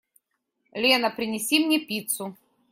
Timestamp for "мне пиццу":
1.63-2.35